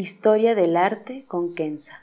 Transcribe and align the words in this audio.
Historia 0.00 0.54
del 0.54 0.78
arte 0.78 1.26
con 1.28 1.54
Kenza. 1.54 2.00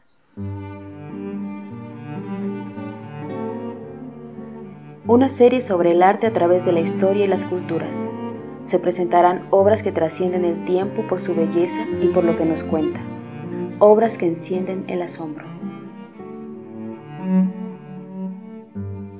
Una 5.07 5.29
serie 5.29 5.61
sobre 5.61 5.93
el 5.93 6.03
arte 6.03 6.27
a 6.27 6.31
través 6.31 6.63
de 6.63 6.73
la 6.73 6.79
historia 6.79 7.25
y 7.25 7.27
las 7.27 7.43
culturas. 7.45 8.07
Se 8.61 8.77
presentarán 8.77 9.47
obras 9.49 9.81
que 9.81 9.91
trascienden 9.91 10.45
el 10.45 10.63
tiempo 10.65 11.07
por 11.07 11.19
su 11.19 11.33
belleza 11.33 11.87
y 11.99 12.09
por 12.09 12.23
lo 12.23 12.37
que 12.37 12.45
nos 12.45 12.63
cuenta. 12.63 13.01
Obras 13.79 14.19
que 14.19 14.27
encienden 14.27 14.85
el 14.87 15.01
asombro. 15.01 15.47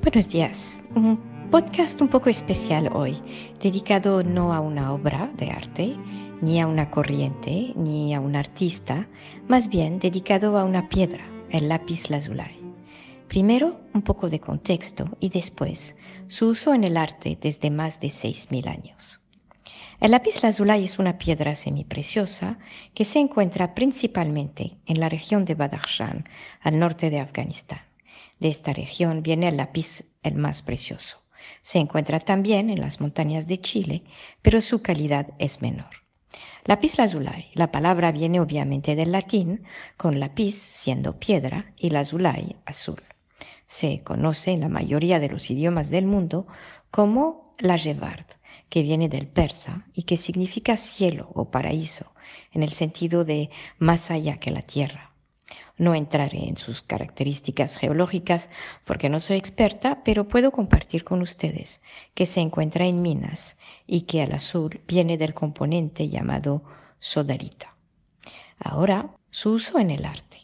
Buenos 0.04 0.28
días. 0.28 0.80
Podcast 1.50 2.02
un 2.02 2.08
poco 2.08 2.28
especial 2.28 2.90
hoy, 2.92 3.16
dedicado 3.62 4.22
no 4.22 4.52
a 4.52 4.60
una 4.60 4.92
obra 4.92 5.30
de 5.38 5.50
arte, 5.50 5.96
ni 6.42 6.60
a 6.60 6.66
una 6.66 6.90
corriente, 6.90 7.72
ni 7.74 8.14
a 8.14 8.20
un 8.20 8.36
artista, 8.36 9.08
más 9.48 9.70
bien 9.70 9.98
dedicado 9.98 10.58
a 10.58 10.64
una 10.64 10.90
piedra, 10.90 11.24
el 11.48 11.70
lápiz 11.70 12.10
lazuli. 12.10 12.74
Primero, 13.28 13.80
un 13.94 14.02
poco 14.02 14.28
de 14.28 14.40
contexto 14.40 15.16
y 15.20 15.30
después 15.30 15.96
su 16.26 16.48
uso 16.48 16.74
en 16.74 16.84
el 16.84 16.98
arte 16.98 17.38
desde 17.40 17.70
más 17.70 17.98
de 17.98 18.08
6.000 18.08 18.68
años. 18.68 19.18
El 20.00 20.10
lápiz 20.10 20.42
lazuli 20.42 20.84
es 20.84 20.98
una 20.98 21.16
piedra 21.16 21.54
semipreciosa 21.54 22.58
que 22.92 23.06
se 23.06 23.20
encuentra 23.20 23.74
principalmente 23.74 24.76
en 24.84 25.00
la 25.00 25.08
región 25.08 25.46
de 25.46 25.54
Badakhshan, 25.54 26.28
al 26.60 26.78
norte 26.78 27.08
de 27.08 27.20
Afganistán. 27.20 27.80
De 28.38 28.48
esta 28.48 28.74
región 28.74 29.22
viene 29.22 29.48
el 29.48 29.56
lápiz 29.56 30.04
el 30.22 30.34
más 30.34 30.60
precioso. 30.60 31.22
Se 31.62 31.78
encuentra 31.78 32.20
también 32.20 32.70
en 32.70 32.80
las 32.80 33.00
montañas 33.00 33.46
de 33.46 33.60
Chile, 33.60 34.02
pero 34.42 34.60
su 34.60 34.82
calidad 34.82 35.28
es 35.38 35.62
menor. 35.62 35.90
Lápiz 36.64 36.98
lazuli, 36.98 37.46
la 37.54 37.72
palabra 37.72 38.12
viene 38.12 38.40
obviamente 38.40 38.94
del 38.96 39.12
latín, 39.12 39.64
con 39.96 40.20
lápiz 40.20 40.54
siendo 40.54 41.18
piedra 41.18 41.72
y 41.76 41.90
lazuli 41.90 42.56
azul 42.66 43.02
se 43.68 44.00
conoce 44.02 44.52
en 44.52 44.60
la 44.60 44.68
mayoría 44.68 45.20
de 45.20 45.28
los 45.28 45.50
idiomas 45.50 45.90
del 45.90 46.06
mundo 46.06 46.46
como 46.90 47.54
la 47.58 47.76
Gevard, 47.76 48.24
que 48.70 48.82
viene 48.82 49.08
del 49.08 49.28
persa 49.28 49.86
y 49.92 50.02
que 50.04 50.16
significa 50.16 50.76
cielo 50.76 51.30
o 51.34 51.50
paraíso, 51.50 52.12
en 52.52 52.62
el 52.62 52.72
sentido 52.72 53.24
de 53.24 53.50
más 53.78 54.10
allá 54.10 54.38
que 54.38 54.50
la 54.50 54.62
tierra. 54.62 55.12
No 55.78 55.94
entraré 55.94 56.48
en 56.48 56.58
sus 56.58 56.82
características 56.82 57.76
geológicas 57.76 58.50
porque 58.84 59.08
no 59.08 59.20
soy 59.20 59.36
experta, 59.36 60.02
pero 60.04 60.26
puedo 60.26 60.50
compartir 60.50 61.04
con 61.04 61.22
ustedes 61.22 61.80
que 62.14 62.26
se 62.26 62.40
encuentra 62.40 62.84
en 62.84 63.00
minas 63.00 63.56
y 63.86 64.02
que 64.02 64.20
al 64.22 64.32
azul 64.32 64.80
viene 64.88 65.16
del 65.16 65.34
componente 65.34 66.08
llamado 66.08 66.62
sodarita. 66.98 67.74
Ahora, 68.58 69.10
su 69.30 69.52
uso 69.52 69.78
en 69.78 69.90
el 69.90 70.04
arte. 70.04 70.38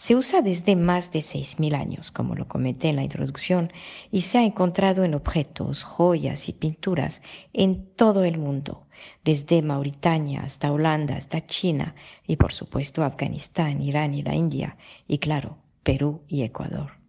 Se 0.00 0.16
usa 0.16 0.40
desde 0.40 0.76
más 0.76 1.12
de 1.12 1.18
6.000 1.18 1.74
años, 1.74 2.10
como 2.10 2.34
lo 2.34 2.48
comenté 2.48 2.88
en 2.88 2.96
la 2.96 3.02
introducción, 3.02 3.70
y 4.10 4.22
se 4.22 4.38
ha 4.38 4.44
encontrado 4.44 5.04
en 5.04 5.12
objetos, 5.12 5.84
joyas 5.84 6.48
y 6.48 6.54
pinturas 6.54 7.22
en 7.52 7.84
todo 7.96 8.24
el 8.24 8.38
mundo, 8.38 8.86
desde 9.24 9.60
Mauritania 9.60 10.40
hasta 10.40 10.72
Holanda, 10.72 11.16
hasta 11.16 11.44
China 11.44 11.94
y 12.26 12.36
por 12.36 12.54
supuesto 12.54 13.04
Afganistán, 13.04 13.82
Irán 13.82 14.14
y 14.14 14.22
la 14.22 14.34
India, 14.34 14.78
y 15.06 15.18
claro, 15.18 15.58
Perú 15.82 16.22
y 16.28 16.44
Ecuador. 16.44 16.99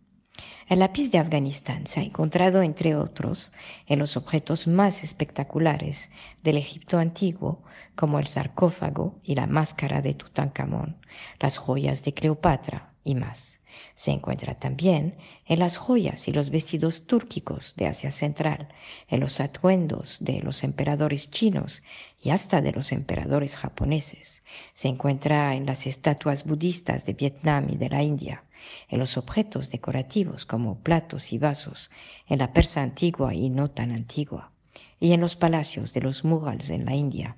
El 0.72 0.80
lápiz 0.80 1.11
de 1.11 1.17
Afganistán 1.17 1.86
se 1.86 2.00
ha 2.00 2.03
encontrado, 2.03 2.61
entre 2.61 2.95
otros, 2.95 3.52
en 3.88 4.00
los 4.00 4.16
objetos 4.16 4.67
más 4.67 5.03
espectaculares 5.03 6.09
del 6.44 6.55
Egipto 6.55 6.97
antiguo, 6.97 7.61
como 7.94 8.19
el 8.19 8.28
sarcófago 8.28 9.19
y 9.22 9.36
la 9.36 9.47
máscara 9.47 10.02
de 10.02 10.13
Tutankamón, 10.13 10.95
las 11.41 11.58
joyas 11.58 12.03
de 12.03 12.13
Cleopatra 12.13 12.94
y 13.03 13.16
más. 13.16 13.59
Se 13.95 14.11
encuentra 14.11 14.55
también 14.59 15.17
en 15.45 15.59
las 15.59 15.75
joyas 15.75 16.30
y 16.30 16.31
los 16.31 16.50
vestidos 16.50 17.06
túrquicos 17.06 17.75
de 17.75 17.88
Asia 17.88 18.12
Central, 18.12 18.69
en 19.09 19.19
los 19.19 19.41
atuendos 19.41 20.19
de 20.22 20.40
los 20.40 20.63
emperadores 20.63 21.29
chinos 21.29 21.84
y 22.24 22.29
hasta 22.29 22.62
de 22.62 22.72
los 22.72 22.94
emperadores 22.94 23.57
japoneses. 23.57 24.41
Se 24.74 24.88
encuentra 24.88 25.53
en 25.53 25.66
las 25.66 25.85
estatuas 25.85 26.45
budistas 26.45 27.06
de 27.06 27.12
Vietnam 27.12 27.68
y 27.69 27.75
de 27.75 27.90
la 27.90 28.03
India, 28.03 28.45
en 28.89 28.99
los 28.99 29.17
objetos 29.17 29.69
decorativos 29.69 30.45
como 30.45 30.79
platos 30.79 31.33
y 31.33 31.38
vasos, 31.38 31.91
en 32.27 32.39
la 32.39 32.53
Persa 32.53 32.81
antigua 32.81 33.33
y 33.33 33.49
no 33.49 33.69
tan 33.69 33.91
antigua, 33.91 34.51
y 34.99 35.13
en 35.13 35.22
los 35.22 35.35
palacios 35.35 35.94
de 35.94 36.01
los 36.01 36.23
Mughals 36.23 36.69
en 36.69 36.85
la 36.85 36.95
India, 36.95 37.38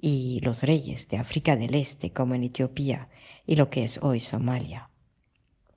y 0.00 0.40
los 0.40 0.62
reyes 0.62 1.08
de 1.08 1.18
África 1.18 1.56
del 1.56 1.74
Este 1.76 2.10
como 2.10 2.34
en 2.34 2.42
Etiopía 2.42 3.08
y 3.46 3.56
lo 3.56 3.70
que 3.70 3.84
es 3.84 3.98
hoy 4.02 4.18
Somalia. 4.18 4.90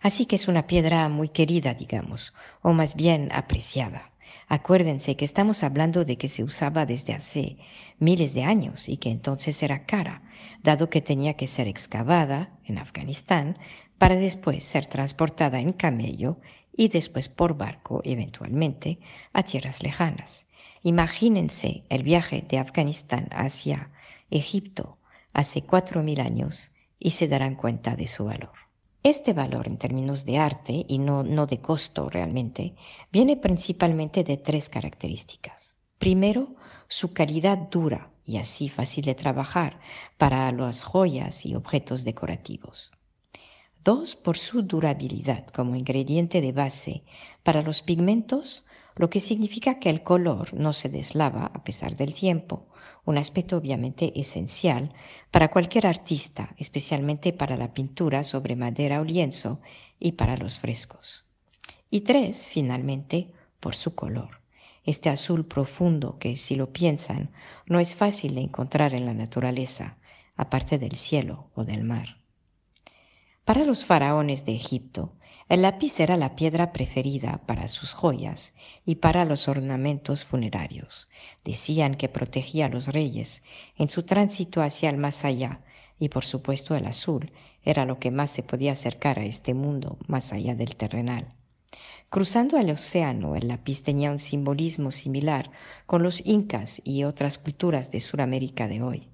Así 0.01 0.25
que 0.25 0.35
es 0.35 0.47
una 0.47 0.67
piedra 0.67 1.07
muy 1.09 1.29
querida, 1.29 1.73
digamos, 1.73 2.33
o 2.61 2.73
más 2.73 2.95
bien 2.95 3.31
apreciada. 3.31 4.11
Acuérdense 4.47 5.15
que 5.15 5.25
estamos 5.25 5.63
hablando 5.63 6.05
de 6.05 6.17
que 6.17 6.27
se 6.27 6.43
usaba 6.43 6.85
desde 6.85 7.13
hace 7.13 7.57
miles 7.97 8.33
de 8.33 8.43
años 8.43 8.89
y 8.89 8.97
que 8.97 9.09
entonces 9.09 9.61
era 9.63 9.85
cara, 9.85 10.21
dado 10.61 10.89
que 10.89 11.01
tenía 11.01 11.35
que 11.35 11.47
ser 11.47 11.67
excavada 11.67 12.51
en 12.65 12.77
Afganistán 12.77 13.57
para 13.97 14.15
después 14.15 14.63
ser 14.63 14.85
transportada 14.87 15.59
en 15.59 15.73
camello 15.73 16.37
y 16.75 16.89
después 16.89 17.29
por 17.29 17.57
barco 17.57 18.01
eventualmente 18.03 18.99
a 19.33 19.43
tierras 19.43 19.81
lejanas. 19.83 20.45
Imagínense 20.83 21.83
el 21.89 22.03
viaje 22.03 22.45
de 22.47 22.59
Afganistán 22.59 23.29
hacia 23.31 23.89
Egipto 24.29 24.97
hace 25.33 25.63
cuatro 25.63 26.03
mil 26.03 26.19
años 26.19 26.71
y 26.99 27.11
se 27.11 27.27
darán 27.27 27.55
cuenta 27.55 27.95
de 27.95 28.07
su 28.07 28.25
valor. 28.25 28.53
Este 29.03 29.33
valor 29.33 29.67
en 29.67 29.77
términos 29.77 30.25
de 30.25 30.39
arte 30.39 30.85
y 30.87 30.97
no, 30.97 31.23
no 31.23 31.45
de 31.45 31.59
costo 31.59 32.09
realmente 32.09 32.73
viene 33.11 33.37
principalmente 33.37 34.23
de 34.23 34.37
tres 34.37 34.69
características. 34.69 35.77
Primero, 35.99 36.55
su 36.87 37.13
calidad 37.13 37.57
dura 37.57 38.09
y 38.25 38.37
así 38.37 38.69
fácil 38.69 39.05
de 39.05 39.15
trabajar 39.15 39.79
para 40.17 40.51
las 40.51 40.83
joyas 40.83 41.45
y 41.45 41.55
objetos 41.55 42.03
decorativos. 42.03 42.91
Dos, 43.85 44.15
por 44.15 44.39
su 44.39 44.63
durabilidad 44.63 45.45
como 45.45 45.75
ingrediente 45.75 46.41
de 46.41 46.51
base 46.51 47.03
para 47.43 47.61
los 47.61 47.83
pigmentos, 47.83 48.65
lo 48.95 49.11
que 49.11 49.19
significa 49.19 49.77
que 49.77 49.91
el 49.91 50.01
color 50.01 50.55
no 50.55 50.73
se 50.73 50.89
deslava 50.89 51.51
a 51.53 51.63
pesar 51.63 51.95
del 51.95 52.15
tiempo, 52.15 52.65
un 53.05 53.19
aspecto 53.19 53.57
obviamente 53.57 54.11
esencial 54.19 54.91
para 55.29 55.51
cualquier 55.51 55.85
artista, 55.85 56.55
especialmente 56.57 57.31
para 57.31 57.57
la 57.57 57.75
pintura 57.75 58.23
sobre 58.23 58.55
madera 58.55 59.01
o 59.01 59.03
lienzo 59.03 59.59
y 59.99 60.13
para 60.13 60.35
los 60.35 60.57
frescos. 60.57 61.23
Y 61.91 62.01
tres, 62.01 62.47
finalmente, 62.47 63.29
por 63.59 63.75
su 63.75 63.93
color, 63.93 64.41
este 64.83 65.11
azul 65.11 65.45
profundo 65.45 66.17
que, 66.17 66.35
si 66.35 66.55
lo 66.55 66.73
piensan, 66.73 67.29
no 67.67 67.79
es 67.79 67.93
fácil 67.93 68.33
de 68.33 68.41
encontrar 68.41 68.95
en 68.95 69.05
la 69.05 69.13
naturaleza, 69.13 69.99
aparte 70.35 70.79
del 70.79 70.95
cielo 70.95 71.51
o 71.53 71.63
del 71.63 71.83
mar. 71.83 72.24
Para 73.45 73.63
los 73.63 73.85
faraones 73.85 74.43
de 74.43 74.55
Egipto, 74.55 75.13
el 75.49 75.61
lápiz 75.61 75.99
era 75.99 76.17
la 76.17 76.35
piedra 76.35 76.71
preferida 76.71 77.43
para 77.45 77.67
sus 77.67 77.93
joyas 77.93 78.55
y 78.87 78.95
para 78.95 79.23
los 79.23 79.47
ornamentos 79.47 80.25
funerarios. 80.25 81.07
Decían 81.43 81.93
que 81.93 82.09
protegía 82.09 82.65
a 82.65 82.69
los 82.69 82.87
reyes 82.87 83.43
en 83.77 83.91
su 83.91 84.01
tránsito 84.01 84.63
hacia 84.63 84.89
el 84.89 84.97
más 84.97 85.23
allá, 85.25 85.59
y 85.99 86.09
por 86.09 86.25
supuesto 86.25 86.75
el 86.75 86.87
azul 86.87 87.31
era 87.63 87.85
lo 87.85 87.99
que 87.99 88.09
más 88.09 88.31
se 88.31 88.41
podía 88.41 88.71
acercar 88.71 89.19
a 89.19 89.25
este 89.25 89.53
mundo 89.53 89.99
más 90.07 90.33
allá 90.33 90.55
del 90.55 90.75
terrenal. 90.75 91.31
Cruzando 92.09 92.57
el 92.57 92.71
océano, 92.71 93.35
el 93.35 93.47
lápiz 93.47 93.83
tenía 93.83 94.09
un 94.09 94.19
simbolismo 94.19 94.89
similar 94.89 95.51
con 95.85 96.01
los 96.01 96.25
incas 96.25 96.81
y 96.83 97.03
otras 97.03 97.37
culturas 97.37 97.91
de 97.91 97.99
Sudamérica 97.99 98.67
de 98.67 98.81
hoy. 98.81 99.09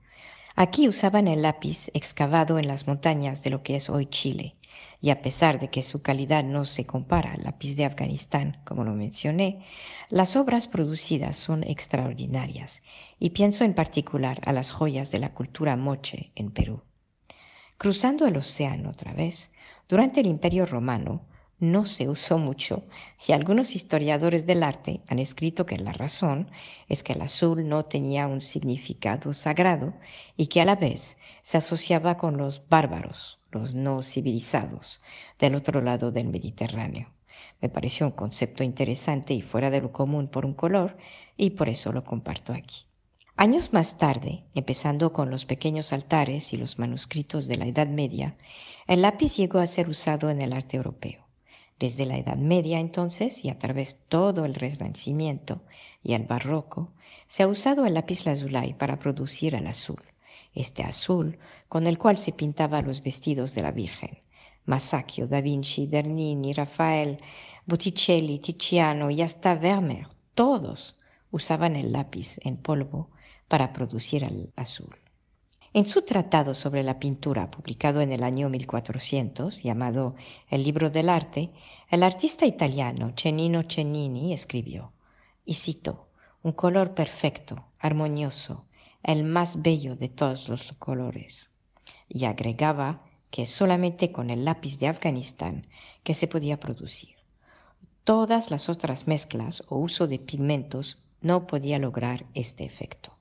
Aquí 0.55 0.87
usaban 0.87 1.27
el 1.27 1.41
lápiz 1.41 1.89
excavado 1.93 2.59
en 2.59 2.67
las 2.67 2.85
montañas 2.85 3.41
de 3.41 3.49
lo 3.49 3.63
que 3.63 3.77
es 3.77 3.89
hoy 3.89 4.07
Chile, 4.07 4.55
y 4.99 5.09
a 5.09 5.21
pesar 5.21 5.59
de 5.59 5.69
que 5.69 5.81
su 5.81 6.01
calidad 6.01 6.43
no 6.43 6.65
se 6.65 6.85
compara 6.85 7.33
al 7.33 7.43
lápiz 7.43 7.75
de 7.75 7.85
Afganistán, 7.85 8.61
como 8.65 8.83
lo 8.83 8.93
mencioné, 8.93 9.65
las 10.09 10.35
obras 10.35 10.67
producidas 10.67 11.37
son 11.37 11.63
extraordinarias, 11.63 12.83
y 13.17 13.29
pienso 13.29 13.63
en 13.63 13.73
particular 13.73 14.41
a 14.45 14.51
las 14.51 14.71
joyas 14.71 15.09
de 15.11 15.19
la 15.19 15.33
cultura 15.33 15.75
moche 15.77 16.31
en 16.35 16.51
Perú. 16.51 16.81
Cruzando 17.77 18.27
el 18.27 18.37
océano 18.37 18.89
otra 18.89 19.13
vez, 19.13 19.51
durante 19.87 20.19
el 20.19 20.27
Imperio 20.27 20.65
Romano, 20.65 21.21
no 21.61 21.85
se 21.85 22.09
usó 22.09 22.39
mucho 22.39 22.83
y 23.27 23.33
algunos 23.33 23.75
historiadores 23.75 24.47
del 24.47 24.63
arte 24.63 25.01
han 25.07 25.19
escrito 25.19 25.67
que 25.67 25.77
la 25.77 25.93
razón 25.93 26.49
es 26.89 27.03
que 27.03 27.13
el 27.13 27.21
azul 27.21 27.69
no 27.69 27.85
tenía 27.85 28.25
un 28.25 28.41
significado 28.41 29.31
sagrado 29.35 29.93
y 30.35 30.47
que 30.47 30.61
a 30.61 30.65
la 30.65 30.75
vez 30.75 31.19
se 31.43 31.57
asociaba 31.57 32.17
con 32.17 32.35
los 32.35 32.67
bárbaros, 32.67 33.39
los 33.51 33.75
no 33.75 34.01
civilizados, 34.01 35.01
del 35.37 35.53
otro 35.53 35.81
lado 35.81 36.11
del 36.11 36.29
Mediterráneo. 36.29 37.09
Me 37.61 37.69
pareció 37.69 38.07
un 38.07 38.13
concepto 38.13 38.63
interesante 38.63 39.35
y 39.35 39.43
fuera 39.43 39.69
de 39.69 39.81
lo 39.81 39.91
común 39.91 40.29
por 40.29 40.47
un 40.47 40.55
color 40.55 40.97
y 41.37 41.51
por 41.51 41.69
eso 41.69 41.93
lo 41.93 42.03
comparto 42.03 42.53
aquí. 42.53 42.87
Años 43.37 43.71
más 43.71 43.99
tarde, 43.99 44.45
empezando 44.55 45.13
con 45.13 45.29
los 45.29 45.45
pequeños 45.45 45.93
altares 45.93 46.53
y 46.53 46.57
los 46.57 46.79
manuscritos 46.79 47.47
de 47.47 47.57
la 47.57 47.67
Edad 47.67 47.87
Media, 47.87 48.35
el 48.87 49.03
lápiz 49.03 49.37
llegó 49.37 49.59
a 49.59 49.67
ser 49.67 49.89
usado 49.89 50.31
en 50.31 50.41
el 50.41 50.53
arte 50.53 50.77
europeo. 50.77 51.30
Desde 51.81 52.05
la 52.05 52.19
Edad 52.19 52.37
Media 52.37 52.79
entonces 52.79 53.43
y 53.43 53.49
a 53.49 53.57
través 53.57 53.97
todo 54.07 54.45
el 54.45 54.53
Renacimiento 54.53 55.63
y 56.03 56.13
el 56.13 56.25
Barroco, 56.25 56.93
se 57.27 57.41
ha 57.41 57.47
usado 57.47 57.87
el 57.87 57.95
lápiz 57.95 58.23
lazuli 58.23 58.75
para 58.75 58.99
producir 58.99 59.55
el 59.55 59.65
azul, 59.65 60.03
este 60.53 60.83
azul 60.83 61.39
con 61.67 61.87
el 61.87 61.97
cual 61.97 62.19
se 62.19 62.33
pintaba 62.33 62.81
los 62.81 63.01
vestidos 63.01 63.55
de 63.55 63.63
la 63.63 63.71
Virgen. 63.71 64.19
Masaccio, 64.67 65.25
Da 65.27 65.41
Vinci, 65.41 65.87
Bernini, 65.87 66.53
Rafael, 66.53 67.19
Botticelli, 67.65 68.37
Tiziano 68.37 69.09
y 69.09 69.23
hasta 69.23 69.55
Vermeer, 69.55 70.07
todos 70.35 70.95
usaban 71.31 71.75
el 71.75 71.93
lápiz 71.93 72.37
en 72.43 72.57
polvo 72.57 73.09
para 73.47 73.73
producir 73.73 74.23
el 74.23 74.53
azul. 74.55 75.00
En 75.73 75.85
su 75.85 76.01
tratado 76.01 76.53
sobre 76.53 76.83
la 76.83 76.99
pintura, 76.99 77.49
publicado 77.49 78.01
en 78.01 78.11
el 78.11 78.23
año 78.23 78.49
1400, 78.49 79.63
llamado 79.63 80.15
El 80.49 80.65
libro 80.65 80.89
del 80.89 81.07
arte, 81.07 81.49
el 81.89 82.03
artista 82.03 82.45
italiano 82.45 83.13
Cennino 83.15 83.63
Cennini 83.63 84.33
escribió, 84.33 84.91
y 85.45 85.53
cito, 85.53 86.09
un 86.43 86.51
color 86.51 86.93
perfecto, 86.93 87.63
armonioso, 87.79 88.65
el 89.01 89.23
más 89.23 89.61
bello 89.61 89.95
de 89.95 90.09
todos 90.09 90.49
los 90.49 90.73
colores. 90.73 91.49
Y 92.09 92.25
agregaba 92.25 93.03
que 93.29 93.45
solamente 93.45 94.11
con 94.11 94.29
el 94.29 94.43
lápiz 94.43 94.77
de 94.77 94.89
Afganistán 94.89 95.67
que 96.03 96.13
se 96.13 96.27
podía 96.27 96.59
producir. 96.59 97.15
Todas 98.03 98.51
las 98.51 98.67
otras 98.67 99.07
mezclas 99.07 99.63
o 99.69 99.77
uso 99.77 100.07
de 100.07 100.19
pigmentos 100.19 101.01
no 101.21 101.47
podía 101.47 101.79
lograr 101.79 102.25
este 102.33 102.65
efecto. 102.65 103.15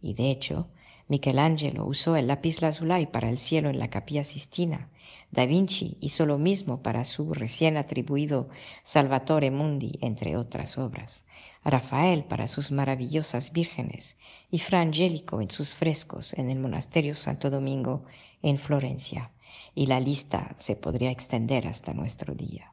Y 0.00 0.14
de 0.14 0.32
hecho, 0.32 0.66
Michelangelo 1.08 1.84
usó 1.84 2.16
el 2.16 2.26
lápiz 2.26 2.62
lazuli 2.62 3.06
para 3.06 3.28
el 3.28 3.38
cielo 3.38 3.70
en 3.70 3.78
la 3.78 3.90
capilla 3.90 4.24
Sistina. 4.24 4.88
Da 5.30 5.46
Vinci 5.46 5.96
hizo 6.00 6.26
lo 6.26 6.38
mismo 6.38 6.82
para 6.82 7.04
su 7.04 7.34
recién 7.34 7.76
atribuido 7.76 8.48
Salvatore 8.82 9.50
Mundi, 9.50 9.98
entre 10.00 10.36
otras 10.36 10.78
obras. 10.78 11.24
Rafael 11.64 12.24
para 12.24 12.46
sus 12.46 12.70
maravillosas 12.70 13.52
vírgenes 13.52 14.16
y 14.50 14.58
Fra 14.58 14.80
Angelico 14.80 15.40
en 15.40 15.50
sus 15.50 15.74
frescos 15.74 16.34
en 16.34 16.50
el 16.50 16.58
monasterio 16.58 17.14
Santo 17.14 17.50
Domingo 17.50 18.04
en 18.42 18.58
Florencia. 18.58 19.30
Y 19.74 19.86
la 19.86 20.00
lista 20.00 20.54
se 20.58 20.76
podría 20.76 21.10
extender 21.10 21.66
hasta 21.66 21.92
nuestro 21.92 22.34
día. 22.34 22.72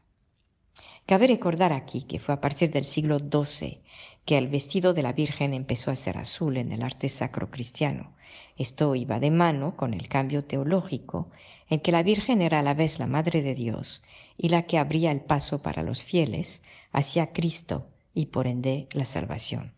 Cabe 1.09 1.25
recordar 1.25 1.73
aquí 1.73 2.03
que 2.03 2.19
fue 2.19 2.35
a 2.35 2.39
partir 2.39 2.69
del 2.69 2.85
siglo 2.85 3.17
XII 3.17 3.79
que 4.25 4.37
el 4.37 4.47
vestido 4.47 4.93
de 4.93 5.01
la 5.01 5.11
Virgen 5.11 5.55
empezó 5.55 5.89
a 5.89 5.95
ser 5.95 6.19
azul 6.19 6.55
en 6.55 6.71
el 6.71 6.83
arte 6.83 7.09
sacro 7.09 7.49
cristiano. 7.49 8.11
Esto 8.57 8.93
iba 8.93 9.19
de 9.19 9.31
mano 9.31 9.75
con 9.75 9.95
el 9.95 10.07
cambio 10.07 10.43
teológico 10.43 11.31
en 11.67 11.79
que 11.79 11.91
la 11.91 12.03
Virgen 12.03 12.43
era 12.43 12.59
a 12.59 12.61
la 12.61 12.75
vez 12.75 12.99
la 12.99 13.07
Madre 13.07 13.41
de 13.41 13.55
Dios 13.55 14.03
y 14.37 14.49
la 14.49 14.67
que 14.67 14.77
abría 14.77 15.11
el 15.11 15.21
paso 15.21 15.63
para 15.63 15.81
los 15.81 16.03
fieles 16.03 16.61
hacia 16.91 17.33
Cristo 17.33 17.87
y 18.13 18.27
por 18.27 18.45
ende 18.45 18.87
la 18.91 19.05
salvación. 19.05 19.73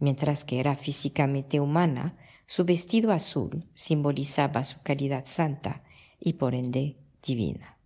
Mientras 0.00 0.44
que 0.44 0.58
era 0.58 0.74
físicamente 0.74 1.60
humana, 1.60 2.16
su 2.46 2.64
vestido 2.64 3.12
azul 3.12 3.66
simbolizaba 3.74 4.64
su 4.64 4.82
calidad 4.82 5.26
santa 5.26 5.84
y 6.18 6.32
por 6.32 6.56
ende 6.56 6.96
divina. 7.24 7.76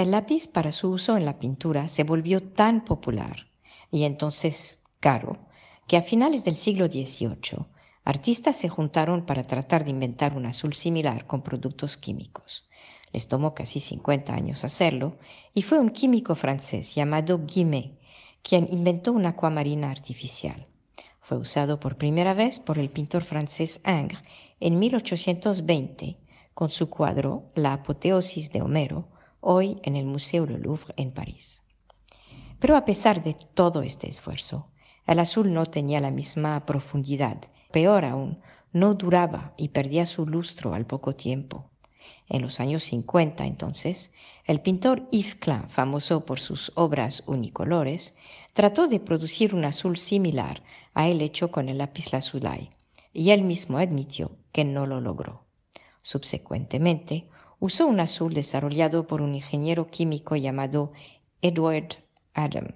El 0.00 0.12
lápiz 0.12 0.48
para 0.48 0.72
su 0.72 0.88
uso 0.88 1.18
en 1.18 1.26
la 1.26 1.38
pintura 1.38 1.86
se 1.88 2.04
volvió 2.04 2.42
tan 2.42 2.86
popular 2.86 3.48
y 3.92 4.04
entonces 4.04 4.82
caro 4.98 5.36
que 5.86 5.98
a 5.98 6.00
finales 6.00 6.42
del 6.42 6.56
siglo 6.56 6.86
XVIII 6.86 7.66
artistas 8.06 8.56
se 8.56 8.70
juntaron 8.70 9.26
para 9.26 9.46
tratar 9.46 9.84
de 9.84 9.90
inventar 9.90 10.34
un 10.34 10.46
azul 10.46 10.72
similar 10.72 11.26
con 11.26 11.42
productos 11.42 11.98
químicos. 11.98 12.66
Les 13.12 13.28
tomó 13.28 13.52
casi 13.52 13.78
50 13.78 14.32
años 14.32 14.64
hacerlo 14.64 15.18
y 15.52 15.60
fue 15.60 15.78
un 15.78 15.90
químico 15.90 16.34
francés 16.34 16.94
llamado 16.94 17.42
Guimet 17.44 17.92
quien 18.42 18.68
inventó 18.72 19.12
una 19.12 19.28
acuamarina 19.28 19.90
artificial. 19.90 20.66
Fue 21.20 21.36
usado 21.36 21.78
por 21.78 21.98
primera 21.98 22.32
vez 22.32 22.58
por 22.58 22.78
el 22.78 22.88
pintor 22.88 23.22
francés 23.22 23.82
Ingres 23.86 24.22
en 24.60 24.78
1820 24.78 26.16
con 26.54 26.70
su 26.70 26.88
cuadro 26.88 27.50
La 27.54 27.74
apoteosis 27.74 28.50
de 28.50 28.62
Homero, 28.62 29.06
hoy 29.40 29.78
en 29.82 29.96
el 29.96 30.06
Museo 30.06 30.46
Le 30.46 30.58
Louvre 30.58 30.94
en 30.96 31.12
París. 31.12 31.62
Pero 32.58 32.76
a 32.76 32.84
pesar 32.84 33.22
de 33.22 33.36
todo 33.54 33.82
este 33.82 34.08
esfuerzo, 34.08 34.68
el 35.06 35.18
azul 35.18 35.52
no 35.52 35.66
tenía 35.66 36.00
la 36.00 36.10
misma 36.10 36.66
profundidad. 36.66 37.38
Peor 37.72 38.04
aún, 38.04 38.40
no 38.72 38.94
duraba 38.94 39.54
y 39.56 39.68
perdía 39.68 40.06
su 40.06 40.26
lustro 40.26 40.74
al 40.74 40.86
poco 40.86 41.14
tiempo. 41.14 41.70
En 42.28 42.42
los 42.42 42.60
años 42.60 42.84
50, 42.84 43.44
entonces, 43.44 44.12
el 44.44 44.60
pintor 44.60 45.08
Yves 45.10 45.34
Klein, 45.34 45.68
famoso 45.68 46.24
por 46.24 46.38
sus 46.38 46.70
obras 46.76 47.24
unicolores, 47.26 48.14
trató 48.52 48.86
de 48.86 49.00
producir 49.00 49.54
un 49.54 49.64
azul 49.64 49.96
similar 49.96 50.62
a 50.94 51.08
el 51.08 51.22
hecho 51.22 51.50
con 51.50 51.68
el 51.68 51.78
lápiz 51.78 52.12
lazuli, 52.12 52.70
y 53.12 53.30
él 53.30 53.42
mismo 53.42 53.78
admitió 53.78 54.30
que 54.52 54.64
no 54.64 54.86
lo 54.86 55.00
logró. 55.00 55.44
Subsecuentemente, 56.02 57.28
usó 57.60 57.86
un 57.86 58.00
azul 58.00 58.32
desarrollado 58.32 59.06
por 59.06 59.20
un 59.20 59.34
ingeniero 59.34 59.88
químico 59.88 60.34
llamado 60.34 60.92
Edward 61.42 62.02
Adam 62.34 62.68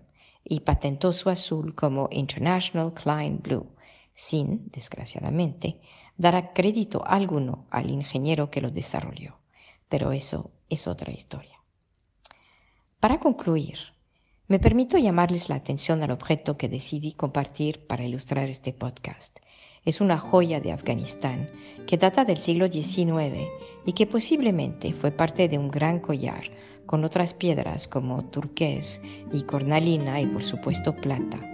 y 0.45 0.61
patentó 0.61 1.13
su 1.13 1.31
azul 1.31 1.75
como 1.75 2.09
International 2.13 2.93
Klein 2.93 3.41
Blue, 3.43 3.67
sin, 4.15 4.69
desgraciadamente, 4.71 5.81
dar 6.19 6.53
crédito 6.53 7.03
alguno 7.07 7.67
al 7.71 7.91
ingeniero 7.91 8.51
que 8.51 8.61
lo 8.61 8.71
desarrolló. 8.71 9.39
Pero 9.89 10.13
eso 10.13 10.51
es 10.69 10.87
otra 10.87 11.13
historia. 11.13 11.59
Para 13.01 13.19
concluir, 13.19 13.79
me 14.47 14.59
permito 14.59 14.99
llamarles 14.99 15.49
la 15.49 15.57
atención 15.57 16.03
al 16.03 16.11
objeto 16.11 16.57
que 16.57 16.69
decidí 16.69 17.13
compartir 17.13 17.87
para 17.87 18.05
ilustrar 18.05 18.49
este 18.49 18.73
podcast 18.73 19.39
es 19.85 20.01
una 20.01 20.19
joya 20.19 20.61
de 20.61 20.73
Afganistán 20.73 21.51
que 21.87 21.99
data 21.99 22.25
del 22.25 22.39
siglo 22.39 22.71
XIX 22.71 23.49
y 23.85 23.93
que 23.93 24.07
posiblemente 24.07 24.93
fue 24.93 25.11
parte 25.11 25.49
de 25.49 25.59
un 25.59 25.71
gran 25.71 26.01
collar 26.01 26.45
con 26.87 27.05
otras 27.05 27.35
piedras 27.35 27.89
como 27.89 28.25
turqués 28.25 29.03
y 29.33 29.43
cornalina 29.43 30.21
y 30.21 30.27
por 30.27 30.45
supuesto 30.45 30.95
plata. 30.95 31.54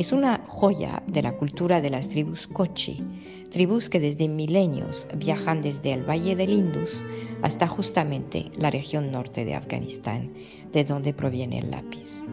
Es 0.00 0.12
una 0.12 0.40
joya 0.48 1.02
de 1.06 1.20
la 1.20 1.36
cultura 1.36 1.82
de 1.82 1.90
las 1.90 2.08
tribus 2.08 2.46
Kochi, 2.46 3.04
tribus 3.50 3.90
que 3.90 4.00
desde 4.00 4.28
milenios 4.28 5.06
viajan 5.14 5.60
desde 5.60 5.92
el 5.92 6.08
Valle 6.08 6.34
del 6.36 6.48
Indus 6.48 7.02
hasta 7.42 7.68
justamente 7.68 8.50
la 8.56 8.70
región 8.70 9.12
norte 9.12 9.44
de 9.44 9.54
Afganistán, 9.54 10.32
de 10.72 10.84
donde 10.84 11.12
proviene 11.12 11.58
el 11.58 11.70
lápiz. 11.70 12.24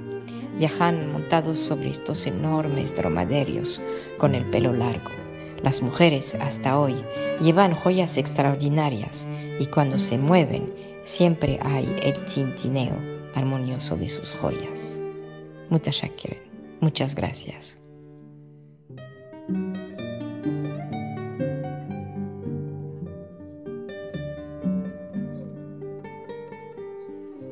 Viajan 0.57 1.11
montados 1.11 1.59
sobre 1.59 1.89
estos 1.89 2.25
enormes 2.25 2.95
dromedarios 2.95 3.81
con 4.17 4.33
el 4.33 4.45
pelo 4.45 4.71
largo 4.71 5.11
las 5.61 5.81
mujeres 5.81 6.35
hasta 6.35 6.79
hoy 6.79 6.95
llevan 7.41 7.73
joyas 7.73 8.17
extraordinarias 8.17 9.27
y 9.59 9.65
cuando 9.65 9.99
se 9.99 10.17
mueven 10.17 10.73
siempre 11.03 11.59
hay 11.61 11.93
el 12.01 12.13
tintineo 12.27 12.95
armonioso 13.35 13.97
de 13.97 14.07
sus 14.07 14.35
joyas. 14.35 14.97
Muchas 16.79 17.15
gracias. 17.15 17.79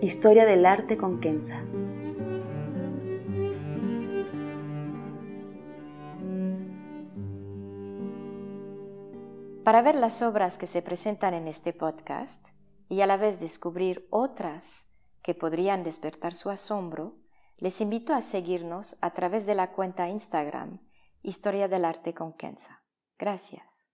Historia 0.01 0.45
del 0.45 0.65
arte 0.65 0.97
con 0.97 1.19
Kenza. 1.19 1.63
Para 9.63 9.81
ver 9.81 9.95
las 9.95 10.21
obras 10.21 10.59
que 10.59 10.67
se 10.67 10.83
presentan 10.83 11.33
en 11.33 11.47
este 11.47 11.73
podcast 11.73 12.49
y 12.87 13.01
a 13.01 13.07
la 13.07 13.17
vez 13.17 13.39
descubrir 13.39 14.07
otras 14.11 14.87
que 15.23 15.33
podrían 15.33 15.81
despertar 15.81 16.35
su 16.35 16.51
asombro, 16.51 17.15
les 17.57 17.79
invito 17.81 18.13
a 18.13 18.21
seguirnos 18.21 18.97
a 19.01 19.11
través 19.11 19.45
de 19.45 19.55
la 19.55 19.71
cuenta 19.71 20.09
Instagram 20.09 20.79
Historia 21.21 21.67
del 21.67 21.85
Arte 21.85 22.13
con 22.13 22.33
Kenza. 22.33 22.83
Gracias. 23.17 23.84